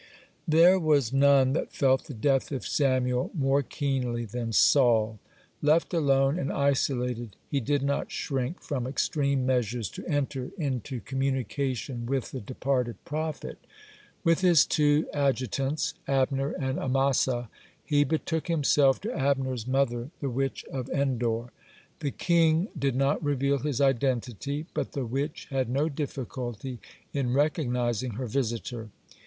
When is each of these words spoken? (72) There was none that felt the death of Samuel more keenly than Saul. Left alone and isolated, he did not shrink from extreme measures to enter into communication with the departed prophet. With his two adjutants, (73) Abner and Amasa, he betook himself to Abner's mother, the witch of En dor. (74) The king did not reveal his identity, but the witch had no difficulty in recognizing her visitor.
(72) 0.45 0.49
There 0.57 0.79
was 0.79 1.13
none 1.13 1.53
that 1.53 1.71
felt 1.71 2.05
the 2.05 2.15
death 2.15 2.51
of 2.51 2.65
Samuel 2.65 3.29
more 3.37 3.61
keenly 3.61 4.25
than 4.25 4.51
Saul. 4.51 5.19
Left 5.61 5.93
alone 5.93 6.39
and 6.39 6.51
isolated, 6.51 7.35
he 7.51 7.59
did 7.59 7.83
not 7.83 8.11
shrink 8.11 8.63
from 8.63 8.87
extreme 8.87 9.45
measures 9.45 9.89
to 9.91 10.07
enter 10.07 10.49
into 10.57 11.01
communication 11.01 12.07
with 12.07 12.31
the 12.31 12.41
departed 12.41 12.95
prophet. 13.05 13.59
With 14.23 14.41
his 14.41 14.65
two 14.65 15.05
adjutants, 15.13 15.93
(73) 16.07 16.15
Abner 16.15 16.51
and 16.53 16.79
Amasa, 16.79 17.47
he 17.85 18.03
betook 18.03 18.47
himself 18.47 18.99
to 19.01 19.15
Abner's 19.15 19.67
mother, 19.67 20.09
the 20.19 20.31
witch 20.31 20.65
of 20.73 20.89
En 20.89 21.19
dor. 21.19 21.51
(74) 21.99 21.99
The 21.99 22.09
king 22.11 22.67
did 22.75 22.95
not 22.95 23.23
reveal 23.23 23.59
his 23.59 23.79
identity, 23.79 24.65
but 24.73 24.93
the 24.93 25.05
witch 25.05 25.45
had 25.51 25.69
no 25.69 25.89
difficulty 25.89 26.79
in 27.13 27.33
recognizing 27.33 28.13
her 28.13 28.25
visitor. 28.25 28.89